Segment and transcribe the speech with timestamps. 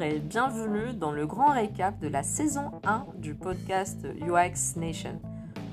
[0.00, 5.20] et bienvenue dans le grand récap de la saison 1 du podcast UX Nation,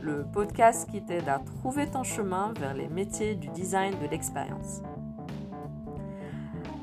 [0.02, 4.82] le podcast qui t'aide à trouver ton chemin vers les métiers du design de l'expérience.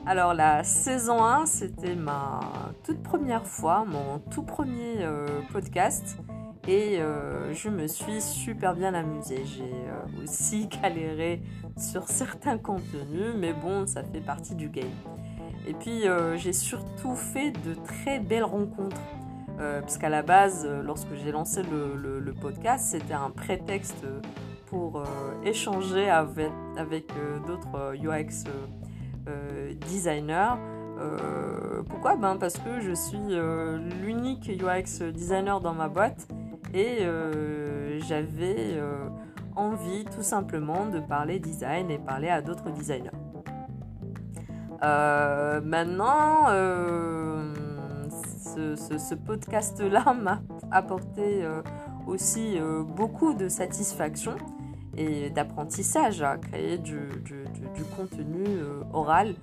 [0.07, 2.41] Alors la saison 1, c'était ma
[2.85, 6.19] toute première fois, mon tout premier euh, podcast
[6.69, 9.43] et euh, je me suis super bien amusée.
[9.45, 11.43] J'ai euh, aussi galéré
[11.77, 14.87] sur certains contenus, mais bon, ça fait partie du game.
[15.67, 19.01] Et puis euh, j'ai surtout fait de très belles rencontres.
[19.83, 24.05] puisqu'à la base, lorsque j'ai lancé le, podcast, c'était un prétexte
[24.67, 25.05] pour
[25.45, 27.05] échanger avec, avec
[27.47, 28.43] d'autres UX
[29.87, 30.57] designers.
[31.89, 32.17] pourquoi?
[32.17, 33.39] Ben Parce que je suis
[34.03, 36.27] l'unique UX designer dans ma boîte
[36.75, 39.09] et euh, j'avais euh,
[39.57, 43.11] envie tout simplement de parler design et parler à d'autres designers.
[44.83, 46.47] Euh, maintenant,
[48.57, 51.45] ce, podcast-là m'a apporté
[52.07, 52.59] aussi
[52.97, 54.37] beaucoup de satisfaction
[54.97, 57.09] et d'apprentissage à créer du,
[57.97, 58.45] contenu
[58.93, 59.35] oral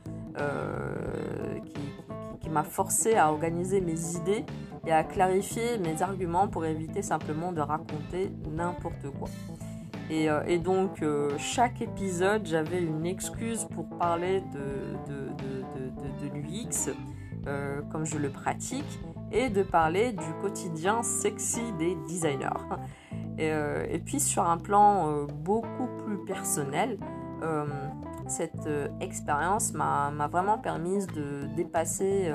[2.41, 4.45] qui m'a forcé à organiser mes idées
[4.85, 9.29] et à clarifier mes arguments pour éviter simplement de raconter n'importe quoi.
[10.09, 16.91] Et, euh, donc, euh, chaque épisode, j'avais une excuse pour parler de, de, de, l'UX,
[17.47, 18.99] euh, comme je le pratique,
[19.31, 22.49] et de parler du quotidien sexy des designers.
[23.37, 26.97] Et, et puis, sur un plan beaucoup plus personnel,
[28.27, 28.67] cette
[28.99, 32.33] expérience m'a vraiment permis de dépasser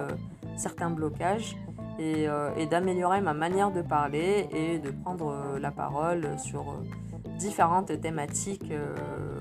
[0.56, 1.56] certains blocages
[2.00, 6.82] euh, et, d'améliorer ma manière de parler et de prendre euh, la parole sur euh,
[7.38, 8.72] différentes thématiques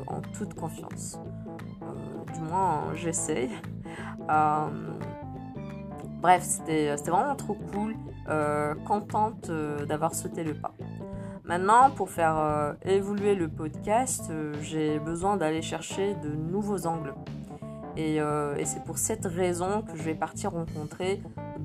[0.07, 1.19] en toute confiance.
[2.33, 3.49] du moins, j'essaie.
[6.21, 7.95] bref, c'était vraiment trop cool.
[8.85, 9.51] contente
[9.87, 10.73] d'avoir sauté le pas.
[11.43, 17.13] Maintenant, pour faire évoluer le podcast, j'ai besoin d'aller chercher de nouveaux angles.
[17.95, 21.21] Et, et c'est pour cette raison que je vais partir rencontrer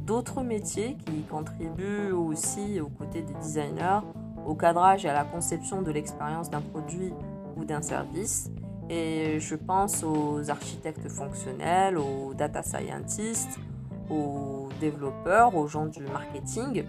[0.08, 4.00] d'autres métiers qui contribuent aussi aux côtés des designers
[4.46, 7.12] au cadrage et à la conception de l'expérience d'un produit
[7.56, 8.50] ou d'un service.
[8.88, 13.60] Et je pense aux architectes fonctionnels, aux data scientists,
[14.08, 16.84] aux développeurs, aux gens du marketing.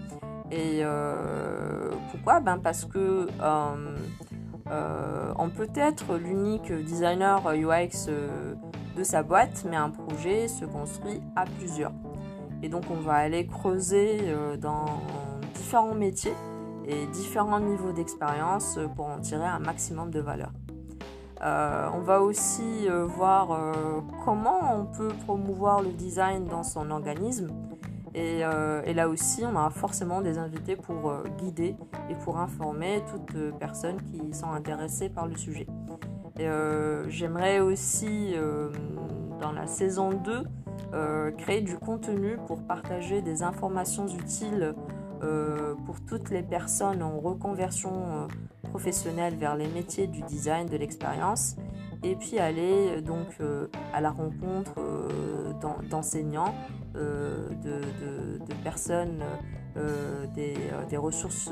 [0.50, 2.40] Et euh, pourquoi?
[2.40, 3.96] Ben Parce que euh,
[4.70, 8.08] euh, on peut être l'unique designer UX
[8.96, 11.92] de sa boîte, mais un projet se construit à plusieurs.
[12.62, 14.86] Et donc on va aller creuser euh, dans
[15.54, 16.34] différents métiers
[16.86, 20.52] et différents niveaux d'expérience pour en tirer un maximum de valeur.
[21.42, 23.56] Euh, on va aussi euh, voir
[24.24, 27.48] comment on peut promouvoir le design dans son organisme.
[28.12, 31.76] Et, là aussi, on a forcément des invités pour guider
[32.10, 35.68] et pour informer toutes personnes qui sont intéressées par le sujet.
[37.06, 38.34] J'aimerais aussi,
[39.40, 40.42] dans la saison 2,
[40.92, 44.74] euh, créer du contenu pour partager des informations utiles
[45.22, 48.26] euh, pour toutes les personnes en reconversion euh,
[48.64, 51.54] professionnelle vers les métiers du design, de l'expérience,
[52.02, 53.26] et puis aller donc
[53.92, 54.80] à la rencontre
[55.90, 56.54] d'enseignants,
[56.94, 59.22] de, personnes
[60.34, 61.50] des, ressources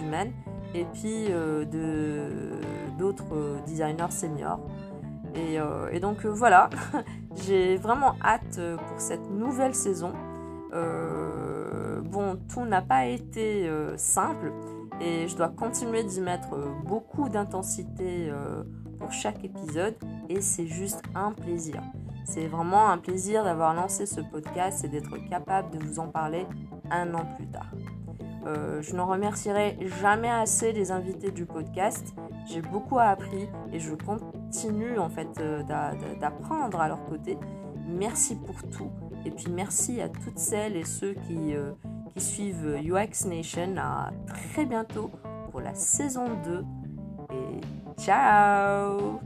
[0.00, 0.32] humaines,
[0.74, 1.28] et puis
[2.96, 4.60] d'autres designers seniors.
[5.34, 6.70] et donc voilà,
[7.46, 10.12] J'ai vraiment hâte euh, pour cette nouvelle saison.
[10.72, 14.52] Euh, bon, tout n'a pas été euh, simple
[15.00, 18.32] et je dois continuer d'y mettre beaucoup d'intensité
[18.98, 19.94] pour chaque épisode
[20.28, 21.80] et c'est juste un plaisir.
[22.24, 26.46] C'est vraiment un plaisir d'avoir lancé ce podcast et d'être capable de vous en parler
[26.90, 27.70] un an plus tard.
[28.44, 32.12] je n'en remercierai jamais assez les invités du podcast.
[32.46, 33.94] J'ai beaucoup appris et je
[34.48, 35.28] continue en fait
[36.20, 37.38] d'apprendre à leur côté.
[37.86, 38.90] Merci pour tout.
[39.24, 41.72] Et puis merci à toutes celles et ceux qui, euh,
[42.14, 43.76] qui suivent UX Nation.
[43.76, 45.10] À très bientôt
[45.50, 46.64] pour la saison 2.
[47.30, 49.20] Et ciao